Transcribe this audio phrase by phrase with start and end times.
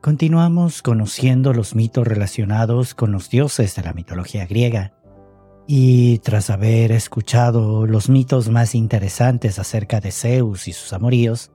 [0.00, 4.92] Continuamos conociendo los mitos relacionados con los dioses de la mitología griega.
[5.66, 11.50] Y tras haber escuchado los mitos más interesantes acerca de Zeus y sus amoríos,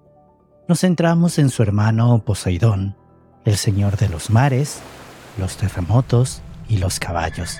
[0.67, 2.97] nos centramos en su hermano Poseidón,
[3.45, 4.81] el señor de los mares,
[5.37, 7.59] los terremotos y los caballos.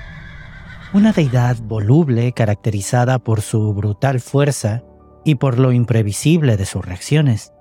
[0.92, 4.82] Una deidad voluble caracterizada por su brutal fuerza
[5.24, 7.53] y por lo imprevisible de sus reacciones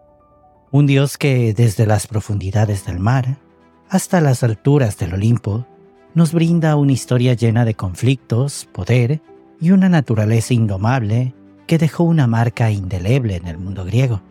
[0.73, 3.37] un Dios que desde las profundidades del mar
[3.89, 5.67] hasta las alturas del Olimpo
[6.15, 9.21] nos brinda una historia llena de conflictos, poder
[9.61, 11.35] y una naturaleza indomable
[11.67, 14.23] que dejó una marca indeleble en el mundo griego.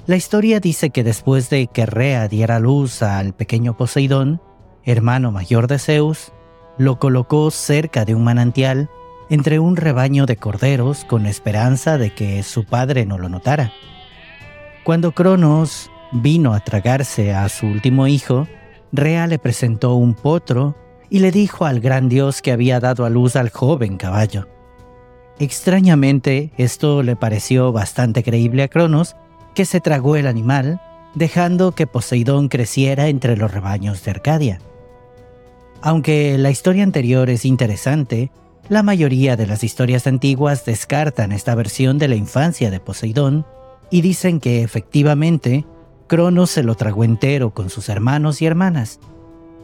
[0.06, 4.42] La historia dice que después de que Rea diera luz al pequeño Poseidón,
[4.84, 6.32] hermano mayor de Zeus,
[6.78, 8.90] lo colocó cerca de un manantial
[9.30, 13.72] entre un rebaño de corderos con esperanza de que su padre no lo notara.
[14.84, 18.48] Cuando Cronos vino a tragarse a su último hijo,
[18.92, 20.76] Rea le presentó un potro
[21.10, 24.48] y le dijo al gran dios que había dado a luz al joven caballo.
[25.40, 29.16] Extrañamente, esto le pareció bastante creíble a Cronos,
[29.56, 30.80] que se tragó el animal,
[31.16, 34.60] dejando que Poseidón creciera entre los rebaños de Arcadia.
[35.86, 38.32] Aunque la historia anterior es interesante,
[38.70, 43.46] la mayoría de las historias antiguas descartan esta versión de la infancia de Poseidón
[43.92, 45.66] y dicen que efectivamente
[46.08, 49.02] Cronos se lo tragó entero con sus hermanos y hermanas.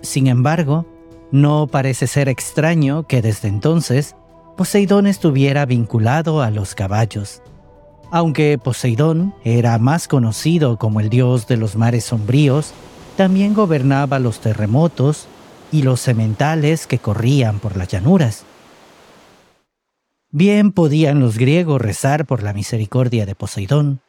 [0.01, 0.85] Sin embargo,
[1.31, 4.17] no parece ser extraño que desde entonces
[4.57, 7.41] Poseidón estuviera vinculado a los caballos.
[8.11, 12.73] Aunque Poseidón era más conocido como el dios de los mares sombríos,
[13.15, 15.29] también gobernaba los terremotos
[15.71, 18.45] y los sementales que corrían por las llanuras.
[20.31, 24.01] Bien podían los griegos rezar por la misericordia de Poseidón.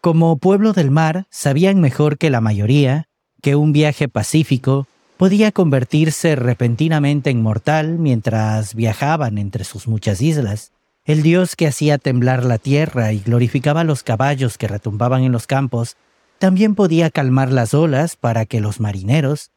[0.00, 3.06] Como pueblo del mar, sabían mejor que la mayoría
[3.40, 10.72] que un viaje pacífico podía convertirse repentinamente en mortal mientras viajaban entre sus muchas islas.
[11.04, 15.46] El dios que hacía temblar la tierra y glorificaba los caballos que retumbaban en los
[15.46, 15.96] campos,
[16.38, 19.50] también podía calmar las olas para que los marineros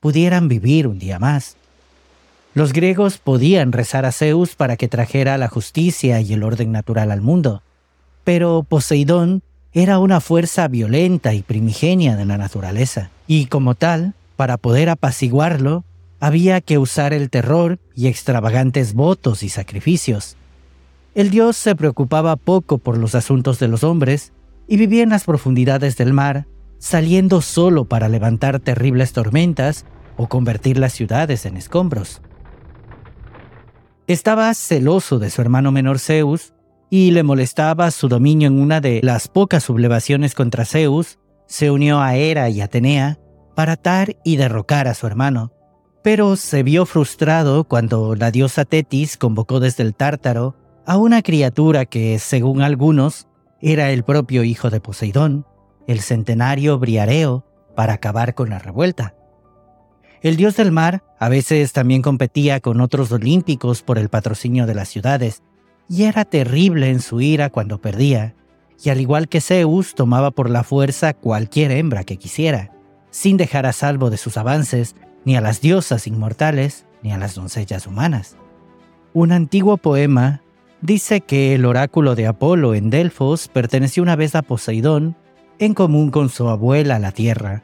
[0.00, 1.56] pudieran vivir un día más.
[2.54, 7.12] Los griegos podían rezar a Zeus para que trajera la justicia y el orden natural
[7.12, 7.62] al mundo,
[8.24, 14.56] pero Poseidón era una fuerza violenta y primigenia de la naturaleza, y como tal, para
[14.56, 15.84] poder apaciguarlo,
[16.18, 20.36] había que usar el terror y extravagantes votos y sacrificios.
[21.14, 24.32] El dios se preocupaba poco por los asuntos de los hombres
[24.66, 26.46] y vivía en las profundidades del mar
[26.80, 29.84] saliendo solo para levantar terribles tormentas
[30.16, 32.22] o convertir las ciudades en escombros.
[34.08, 36.54] Estaba celoso de su hermano menor Zeus
[36.88, 42.00] y le molestaba su dominio en una de las pocas sublevaciones contra Zeus, se unió
[42.00, 43.18] a Hera y Atenea
[43.54, 45.52] para atar y derrocar a su hermano,
[46.02, 50.56] pero se vio frustrado cuando la diosa Tetis convocó desde el Tártaro
[50.86, 53.28] a una criatura que, según algunos,
[53.60, 55.46] era el propio hijo de Poseidón,
[55.90, 57.44] el centenario Briareo
[57.74, 59.14] para acabar con la revuelta.
[60.22, 64.74] El dios del mar a veces también competía con otros olímpicos por el patrocinio de
[64.74, 65.42] las ciudades,
[65.88, 68.36] y era terrible en su ira cuando perdía,
[68.82, 72.70] y al igual que Zeus tomaba por la fuerza cualquier hembra que quisiera,
[73.10, 74.94] sin dejar a salvo de sus avances
[75.24, 78.36] ni a las diosas inmortales ni a las doncellas humanas.
[79.12, 80.42] Un antiguo poema
[80.82, 85.16] dice que el oráculo de Apolo en Delfos perteneció una vez a Poseidón
[85.60, 87.62] en común con su abuela la tierra,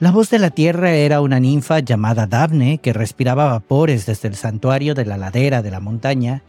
[0.00, 4.34] La voz de la tierra era una ninfa llamada Dafne que respiraba vapores desde el
[4.34, 6.42] santuario de la ladera de la montaña,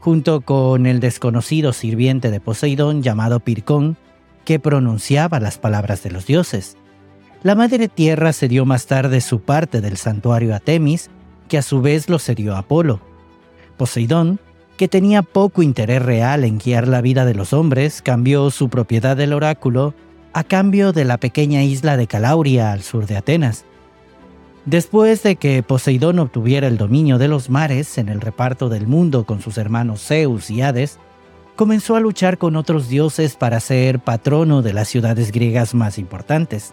[0.00, 3.98] junto con el desconocido sirviente de Poseidón llamado Pircón,
[4.44, 6.76] que pronunciaba las palabras de los dioses.
[7.42, 11.10] La madre tierra cedió más tarde su parte del santuario a Temis,
[11.48, 13.00] que a su vez lo cedió a Apolo.
[13.76, 14.38] Poseidón,
[14.76, 19.16] que tenía poco interés real en guiar la vida de los hombres, cambió su propiedad
[19.16, 19.94] del oráculo
[20.32, 23.64] a cambio de la pequeña isla de Calauria al sur de Atenas.
[24.64, 29.24] Después de que Poseidón obtuviera el dominio de los mares en el reparto del mundo
[29.24, 30.98] con sus hermanos Zeus y Hades,
[31.56, 36.72] comenzó a luchar con otros dioses para ser patrono de las ciudades griegas más importantes.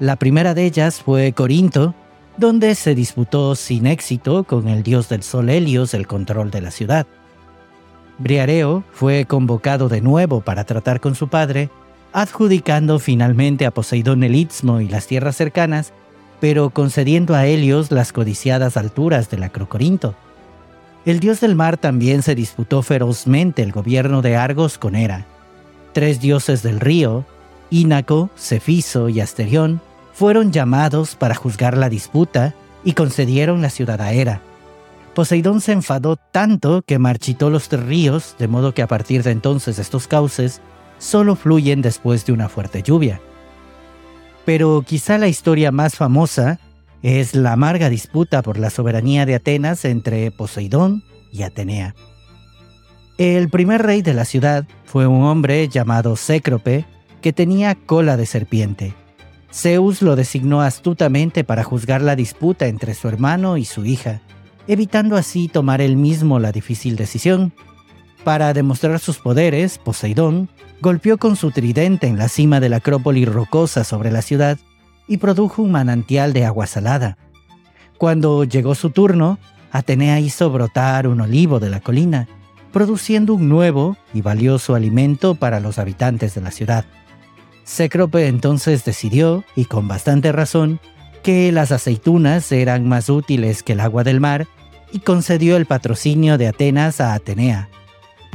[0.00, 1.94] La primera de ellas fue Corinto,
[2.36, 6.70] donde se disputó sin éxito con el dios del sol Helios el control de la
[6.70, 7.06] ciudad.
[8.18, 11.70] Briareo fue convocado de nuevo para tratar con su padre
[12.16, 15.92] adjudicando finalmente a Poseidón el istmo y las tierras cercanas,
[16.40, 20.14] pero concediendo a Helios las codiciadas alturas del Acrocorinto.
[21.04, 25.26] El dios del mar también se disputó ferozmente el gobierno de Argos con Hera.
[25.92, 27.26] Tres dioses del río,
[27.68, 29.82] Ínaco, Cefiso y Asterión,
[30.14, 34.40] fueron llamados para juzgar la disputa y concedieron la ciudad a Hera.
[35.14, 39.78] Poseidón se enfadó tanto que marchitó los ríos, de modo que a partir de entonces
[39.78, 40.62] estos cauces
[40.98, 43.20] solo fluyen después de una fuerte lluvia.
[44.44, 46.60] Pero quizá la historia más famosa
[47.02, 51.94] es la amarga disputa por la soberanía de Atenas entre Poseidón y Atenea.
[53.18, 56.84] El primer rey de la ciudad fue un hombre llamado Cécrope
[57.22, 58.94] que tenía cola de serpiente.
[59.52, 64.20] Zeus lo designó astutamente para juzgar la disputa entre su hermano y su hija,
[64.68, 67.54] evitando así tomar él mismo la difícil decisión.
[68.26, 70.48] Para demostrar sus poderes, Poseidón
[70.80, 74.58] golpeó con su tridente en la cima de la acrópolis rocosa sobre la ciudad
[75.06, 77.18] y produjo un manantial de agua salada.
[77.98, 79.38] Cuando llegó su turno,
[79.70, 82.26] Atenea hizo brotar un olivo de la colina,
[82.72, 86.84] produciendo un nuevo y valioso alimento para los habitantes de la ciudad.
[87.64, 90.80] Cécrope entonces decidió, y con bastante razón,
[91.22, 94.48] que las aceitunas eran más útiles que el agua del mar
[94.90, 97.68] y concedió el patrocinio de Atenas a Atenea.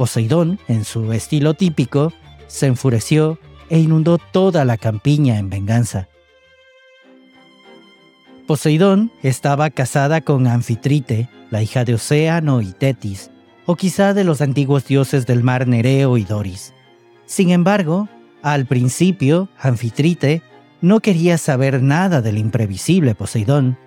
[0.02, 2.12] Poseidón, en su estilo típico,
[2.48, 3.38] se enfureció
[3.70, 6.08] e inundó toda la campiña en venganza.
[8.48, 13.30] Poseidón estaba casada con Anfitrite, la hija de Océano y Tetis,
[13.64, 16.74] o quizá de los antiguos dioses del mar Nereo y Doris.
[17.24, 18.08] Sin embargo,
[18.42, 20.42] al principio, Anfitrite
[20.80, 23.78] no quería saber nada del imprevisible Poseidón.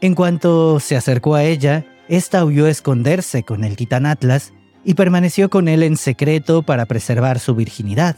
[0.00, 4.94] En cuanto se acercó a ella, ésta huyó a esconderse con el titán Atlas y
[4.94, 8.16] permaneció con él en secreto para preservar su virginidad.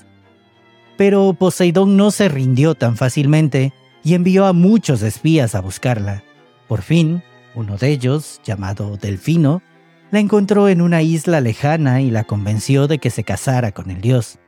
[0.97, 3.73] Pero Poseidón no se rindió tan fácilmente
[4.05, 6.23] y envió a muchos espías a buscarla.
[6.69, 7.23] Por fin,
[7.55, 9.63] uno de ellos, llamado Delfino,
[10.11, 14.01] la encontró en una isla lejana y la convenció de que se casara con el
[14.01, 14.39] dios.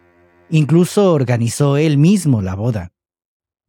[0.50, 2.92] Incluso organizó él mismo la boda.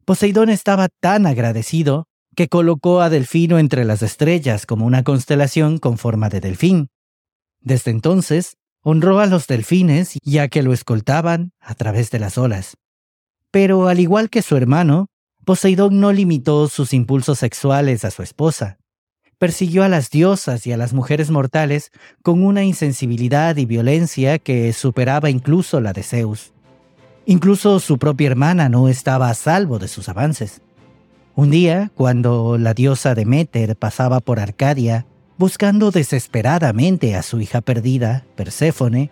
[0.04, 2.06] Poseidón estaba tan agradecido
[2.36, 6.88] que colocó a Delfino entre las estrellas como una constelación con forma de delfín.
[7.64, 12.76] Desde entonces, honró a los delfines ya que lo escoltaban a través de las olas.
[13.50, 15.06] Pero al igual que su hermano,
[15.44, 18.78] Poseidón no limitó sus impulsos sexuales a su esposa.
[19.38, 21.90] Persiguió a las diosas y a las mujeres mortales
[22.22, 26.52] con una insensibilidad y violencia que superaba incluso la de Zeus.
[27.26, 30.60] Incluso su propia hermana no estaba a salvo de sus avances.
[31.34, 38.24] Un día, cuando la diosa Deméter pasaba por Arcadia, Buscando desesperadamente a su hija perdida,
[38.36, 39.10] Perséfone,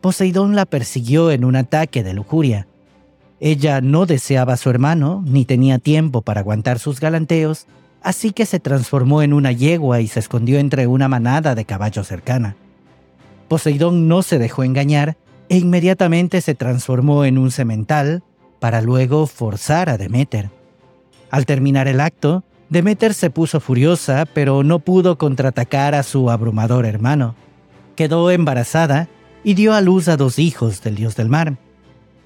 [0.00, 2.66] Poseidón la persiguió en un ataque de lujuria.
[3.38, 7.66] Ella no deseaba a su hermano, ni tenía tiempo para aguantar sus galanteos,
[8.02, 12.08] así que se transformó en una yegua y se escondió entre una manada de caballos
[12.08, 12.56] cercana.
[13.46, 15.16] Poseidón no se dejó engañar
[15.48, 18.24] e inmediatamente se transformó en un semental
[18.58, 20.50] para luego forzar a Demeter.
[21.30, 26.86] Al terminar el acto, Demeter se puso furiosa, pero no pudo contraatacar a su abrumador
[26.86, 27.34] hermano.
[27.96, 29.08] Quedó embarazada
[29.42, 31.58] y dio a luz a dos hijos del dios del mar.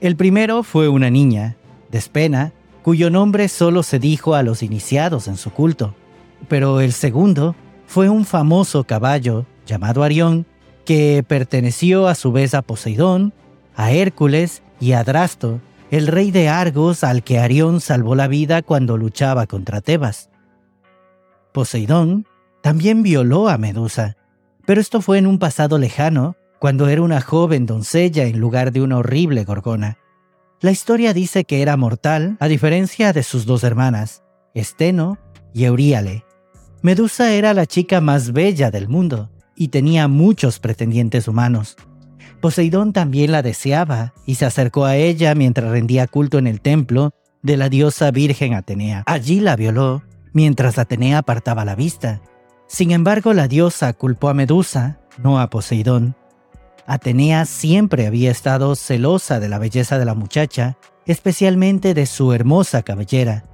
[0.03, 1.57] El primero fue una niña,
[1.91, 5.95] Despena, cuyo nombre solo se dijo a los iniciados en su culto.
[6.47, 10.45] Pero el segundo fue un famoso caballo llamado Arión,
[10.85, 13.33] que perteneció a su vez a Poseidón,
[13.77, 18.61] a Hércules y a Drasto, el rey de Argos al que Arión salvó la vida
[18.61, 20.29] cuando luchaba contra Tebas.
[21.55, 22.27] Poseidón
[22.63, 24.17] también violó a Medusa,
[24.67, 28.83] pero esto fue en un pasado lejano, cuando era una joven doncella en lugar de
[28.83, 29.99] una horrible gorgona.
[30.61, 35.17] La historia dice que era mortal, a diferencia de sus dos hermanas, Esteno
[35.53, 36.25] y Euríale.
[36.83, 41.77] Medusa era la chica más bella del mundo y tenía muchos pretendientes humanos.
[42.41, 47.13] Poseidón también la deseaba y se acercó a ella mientras rendía culto en el templo
[47.43, 49.05] de la diosa Virgen Atenea.
[49.07, 50.03] Allí la violó
[50.35, 52.21] mientras Atenea apartaba la vista.
[52.67, 56.17] Sin embargo, la diosa culpó a Medusa, no a Poseidón.
[56.87, 60.77] Atenea siempre había estado celosa de la belleza de la muchacha,
[61.07, 63.45] especialmente de su hermosa cabellera,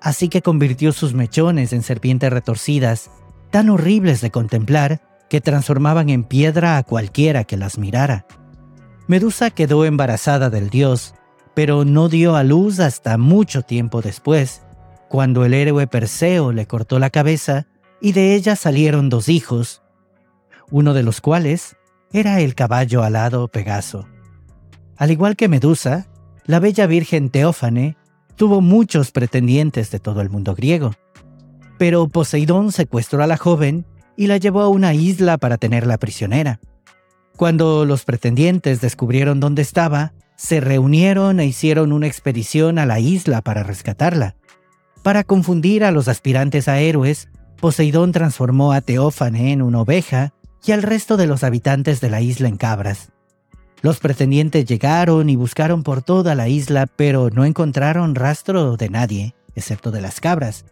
[0.00, 3.10] así que convirtió sus mechones en serpientes retorcidas,
[3.50, 8.26] tan horribles de contemplar que transformaban en piedra a cualquiera que las mirara.
[9.06, 11.14] Medusa quedó embarazada del dios,
[11.54, 14.62] pero no dio a luz hasta mucho tiempo después,
[15.08, 17.66] cuando el héroe Perseo le cortó la cabeza
[18.00, 19.82] y de ella salieron dos hijos,
[20.70, 21.76] uno de los cuales
[22.12, 24.06] era el caballo alado Pegaso.
[24.96, 26.06] Al igual que Medusa,
[26.44, 27.96] la bella virgen Teófane
[28.36, 30.92] tuvo muchos pretendientes de todo el mundo griego.
[31.78, 33.86] Pero Poseidón secuestró a la joven
[34.16, 36.60] y la llevó a una isla para tenerla prisionera.
[37.36, 43.42] Cuando los pretendientes descubrieron dónde estaba, se reunieron e hicieron una expedición a la isla
[43.42, 44.36] para rescatarla.
[45.02, 47.28] Para confundir a los aspirantes a héroes,
[47.60, 50.32] Poseidón transformó a Teófane en una oveja
[50.64, 53.10] y al resto de los habitantes de la isla en cabras.
[53.80, 59.34] Los pretendientes llegaron y buscaron por toda la isla, pero no encontraron rastro de nadie,
[59.54, 60.64] excepto de las cabras,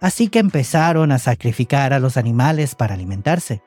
[0.00, 3.62] así que empezaron a sacrificar a los animales para alimentarse.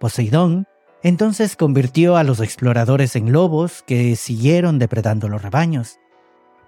[0.00, 0.66] Poseidón
[1.02, 6.00] entonces convirtió a los exploradores en lobos que siguieron depredando los rebaños.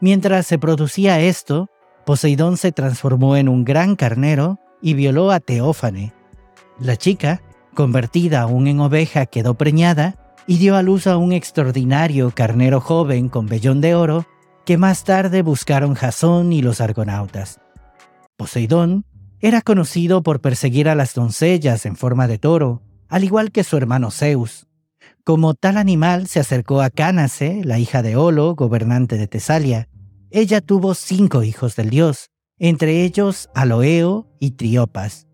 [0.00, 1.68] Mientras se producía esto,
[2.08, 6.14] Poseidón se transformó en un gran carnero y violó a Teófane.
[6.80, 7.42] La chica
[7.74, 13.28] convertida aún en oveja, quedó preñada y dio a luz a un extraordinario carnero joven
[13.28, 14.26] con vellón de oro
[14.64, 17.60] que más tarde buscaron Jasón y los argonautas.
[18.38, 19.04] Poseidón
[19.40, 23.76] era conocido por perseguir a las doncellas en forma de toro, al igual que su
[23.76, 24.66] hermano Zeus.
[25.24, 29.90] Como tal animal se acercó a Cánace, la hija de Olo, gobernante de Tesalia.
[30.30, 35.26] Ella tuvo cinco hijos del dios, entre ellos Aloeo y Triopas.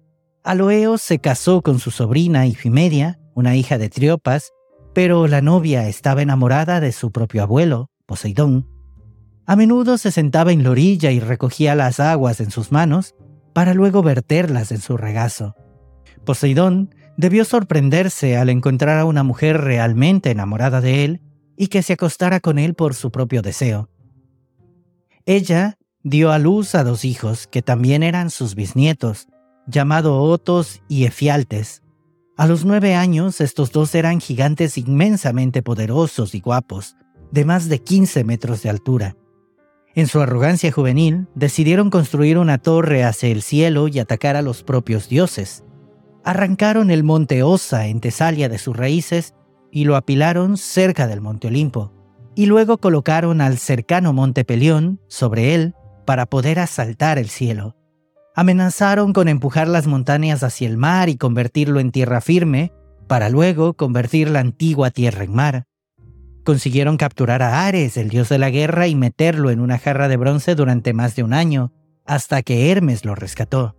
[0.45, 4.53] Aloeo se casó con su sobrina Ifimedia, una hija de Triopas,
[4.95, 8.69] pero la novia estaba enamorada de su propio abuelo, Poseidón.
[9.47, 13.17] A menudo se sentaba en la orilla y recogía las aguas en sus manos
[13.53, 15.57] para luego verterlas en su regazo.
[16.25, 21.21] Poseidón debió sorprenderse al encontrar a una mujer realmente enamorada de él
[21.57, 23.89] y que se acostara con él por su propio deseo.
[25.27, 29.27] Ella dio a luz a dos hijos que también eran sus bisnietos,
[29.67, 31.83] llamado Otos y Efialtes.
[32.37, 36.97] A los nueve años, estos dos eran gigantes inmensamente poderosos y guapos,
[37.33, 39.17] de más de 15 metros de altura.
[39.95, 44.63] En su arrogancia juvenil, decidieron construir una torre hacia el cielo y atacar a los
[44.63, 45.65] propios dioses.
[46.23, 49.35] Arrancaron el monte Osa en Tesalia de sus raíces
[49.71, 51.94] y lo apilaron cerca del monte Olimpo,
[52.35, 55.75] y luego colocaron al cercano monte Pelión sobre él
[56.05, 57.77] para poder asaltar el cielo
[58.35, 62.73] amenazaron con empujar las montañas hacia el mar y convertirlo en tierra firme,
[63.07, 65.65] para luego convertir la antigua tierra en mar.
[66.45, 70.17] Consiguieron capturar a Ares, el dios de la guerra, y meterlo en una jarra de
[70.17, 71.73] bronce durante más de un año,
[72.05, 73.77] hasta que Hermes lo rescató.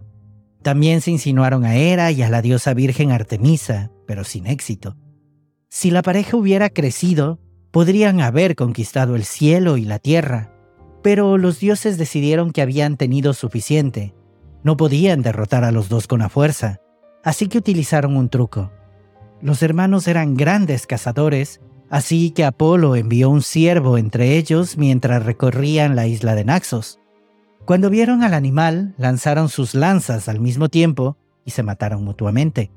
[0.63, 4.95] También se insinuaron a Hera y a la diosa virgen Artemisa, pero sin éxito.
[5.69, 7.39] Si la pareja hubiera crecido,
[7.75, 10.49] podrían haber conquistado el cielo y la tierra,
[11.03, 14.15] pero los dioses decidieron que habían tenido suficiente
[14.65, 16.79] no podían derrotar a los dos con la fuerza,
[17.23, 18.71] así que utilizaron un truco.
[19.39, 25.97] Los hermanos eran grandes cazadores, así que Apolo envió un ciervo entre ellos mientras recorrían
[25.97, 26.99] la isla de Naxos.
[27.65, 32.71] Cuando vieron al animal, lanzaron sus lanzas al mismo tiempo y se mataron mutuamente.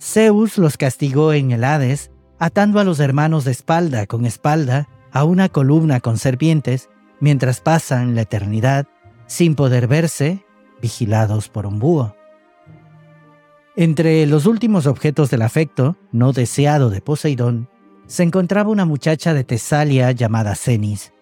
[0.00, 2.11] Zeus los castigó en el Hades,
[2.42, 6.88] atando a los hermanos de espalda con espalda a una columna con serpientes,
[7.20, 8.88] mientras pasan la eternidad
[9.28, 10.44] sin poder verse
[10.80, 12.16] vigilados por un búho.
[13.76, 17.68] Entre los últimos objetos del afecto, no deseado de Poseidón,
[18.08, 21.12] se encontraba una muchacha de Tesalia llamada Cenis.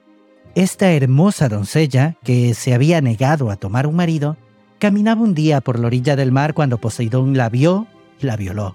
[0.55, 4.39] Esta hermosa doncella, que se había negado a tomar un marido,
[4.79, 7.87] caminaba un día por la orilla del mar cuando Poseidón la vio
[8.19, 8.75] y la violó.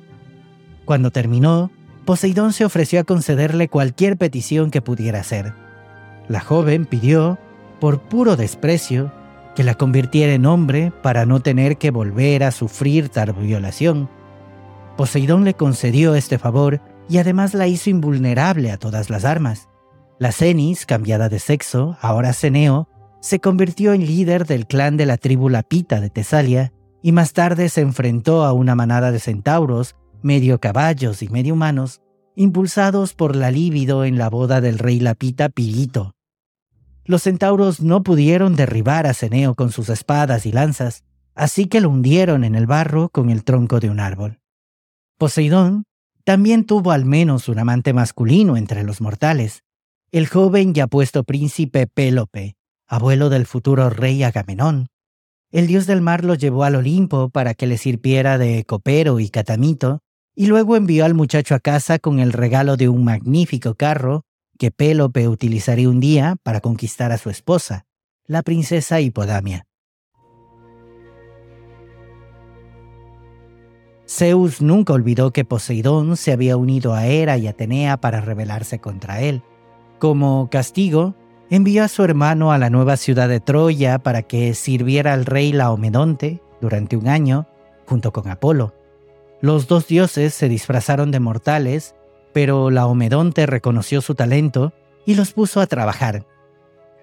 [0.85, 1.71] Cuando terminó,
[2.05, 5.53] Poseidón se ofreció a concederle cualquier petición que pudiera hacer.
[6.27, 7.39] La joven pidió,
[7.79, 9.11] por puro desprecio,
[9.55, 14.09] que la convirtiera en hombre para no tener que volver a sufrir tal violación.
[14.97, 19.67] Poseidón le concedió este favor y además la hizo invulnerable a todas las armas.
[20.19, 22.87] La Cenis, cambiada de sexo, ahora Ceneo,
[23.19, 26.71] se convirtió en líder del clan de la tribu Lapita de Tesalia
[27.01, 32.01] y más tarde se enfrentó a una manada de centauros, medio caballos y medio humanos,
[32.35, 36.15] impulsados por la líbido en la boda del rey Lapita Pirito.
[37.05, 41.03] Los centauros no pudieron derribar a Ceneo con sus espadas y lanzas,
[41.35, 44.39] así que lo hundieron en el barro con el tronco de un árbol.
[45.19, 45.83] Poseidón
[46.23, 49.61] también tuvo al menos un amante masculino entre los mortales,
[50.11, 52.55] el joven y apuesto príncipe Pélope,
[52.87, 54.87] abuelo del futuro rey Agamenón.
[55.51, 59.29] El dios del mar lo llevó al Olimpo para que le sirviera de copero y
[59.29, 60.01] catamito,
[60.35, 64.25] y luego envió al muchacho a casa con el regalo de un magnífico carro
[64.57, 67.85] que Pélope utilizaría un día para conquistar a su esposa,
[68.25, 69.65] la princesa Hipodamia.
[74.07, 79.21] Zeus nunca olvidó que Poseidón se había unido a Hera y Atenea para rebelarse contra
[79.21, 79.41] él.
[79.97, 81.15] Como castigo,
[81.49, 85.51] envió a su hermano a la nueva ciudad de Troya para que sirviera al rey
[85.51, 87.47] Laomedonte durante un año
[87.87, 88.73] junto con Apolo.
[89.45, 91.93] Los dos dioses se disfrazaron de mortales,
[92.33, 94.73] pero Laomedonte reconoció su talento
[95.05, 96.25] y los puso a trabajar.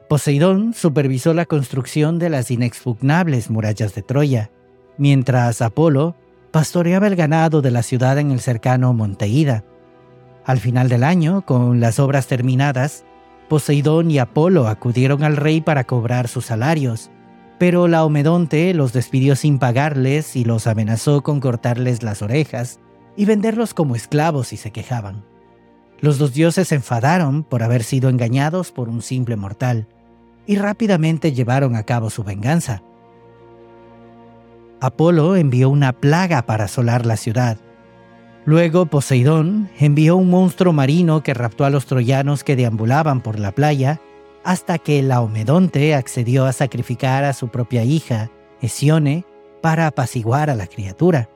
[0.09, 4.51] Poseidón supervisó la construcción de las inexpugnables murallas de Troya,
[4.99, 6.17] mientras Apolo
[6.51, 9.63] pastoreaba el ganado de la ciudad en el cercano Monte Ida.
[10.45, 13.05] Al final del año, con las obras terminadas,
[13.49, 17.09] Poseidón y Apolo acudieron al rey para cobrar sus salarios,
[17.63, 22.81] pero Laomedonte los despidió sin pagarles y los amenazó con cortarles las orejas
[23.17, 25.25] y venderlos como esclavos si se quejaban.
[26.01, 29.87] Los dos dioses se enfadaron por haber sido engañados por un simple mortal
[30.45, 32.83] y rápidamente llevaron a cabo su venganza.
[34.81, 37.59] Apolo envió una plaga para asolar la ciudad.
[38.45, 43.53] Luego Poseidón envió un monstruo marino que raptó a los troyanos que deambulaban por la
[43.53, 44.01] playa
[44.45, 48.31] hasta que Laomedonte accedió a sacrificar a su propia hija,
[48.61, 49.25] Hesione,
[49.61, 51.29] para apaciguar a la criatura.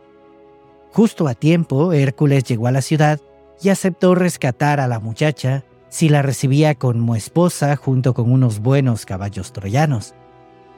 [0.93, 3.21] Justo a tiempo, Hércules llegó a la ciudad
[3.63, 9.07] y aceptó rescatar a la muchacha si la recibía como esposa junto con unos buenos
[9.07, 10.15] caballos troyanos.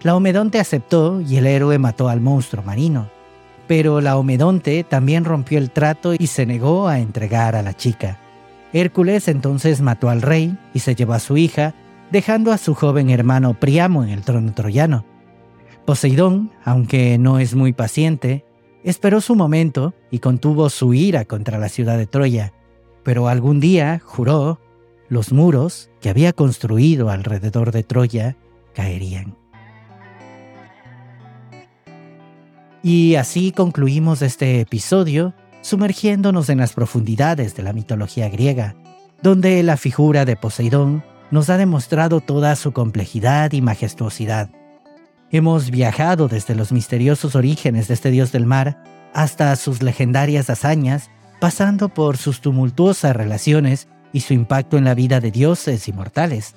[0.03, 3.11] Laomedonte aceptó y el héroe mató al monstruo marino.
[3.67, 8.19] Pero Laomedonte también rompió el trato y se negó a entregar a la chica.
[8.73, 11.75] Hércules entonces mató al rey y se llevó a su hija,
[12.11, 15.05] dejando a su joven hermano Priamo en el trono troyano.
[15.85, 18.45] Poseidón, aunque no es muy paciente,
[18.85, 22.53] esperó su momento y contuvo su ira contra la ciudad de Troya,
[23.03, 24.61] pero algún día, juró,
[25.09, 28.37] los muros que había construido alrededor de Troya
[28.75, 29.37] caerían.
[32.83, 38.77] Y así concluimos este episodio sumergiéndonos en las profundidades de la mitología griega,
[39.23, 44.51] donde la figura de Poseidón nos ha demostrado toda su complejidad y majestuosidad.
[45.31, 51.11] Hemos viajado desde los misteriosos orígenes de este dios del mar hasta sus legendarias hazañas,
[51.41, 56.55] pasando por sus tumultuosas relaciones y su impacto en la vida de dioses y mortales.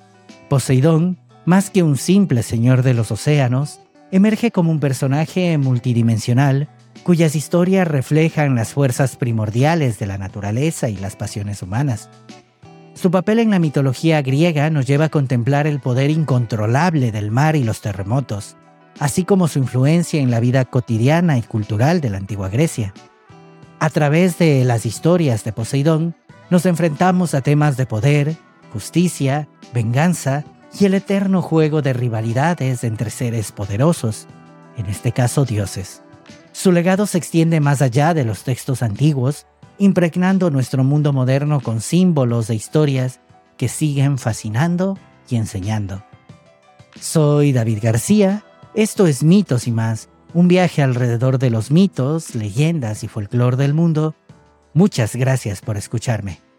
[0.49, 3.79] Poseidón, más que un simple señor de los océanos,
[4.11, 6.69] emerge como un personaje multidimensional
[7.03, 12.09] cuyas historias reflejan las fuerzas primordiales de la naturaleza y las pasiones humanas.
[12.93, 17.55] Su papel en la mitología griega nos lleva a contemplar el poder incontrolable del mar
[17.55, 18.57] y los terremotos,
[18.99, 22.93] así como su influencia en la vida cotidiana y cultural de la antigua Grecia.
[23.79, 26.15] A través de las historias de Poseidón,
[26.49, 28.35] nos enfrentamos a temas de poder,
[28.73, 30.43] justicia, venganza
[30.79, 34.27] y el eterno juego de rivalidades entre seres poderosos,
[34.77, 36.03] en este caso dioses.
[36.51, 39.47] Su legado se extiende más allá de los textos antiguos,
[39.81, 43.19] impregnando nuestro mundo moderno con símbolos e historias
[43.57, 44.95] que siguen fascinando
[45.27, 46.03] y enseñando.
[46.99, 53.03] Soy David García, esto es Mitos y más, un viaje alrededor de los mitos, leyendas
[53.03, 54.13] y folclore del mundo.
[54.75, 56.50] Muchas gracias por escucharme.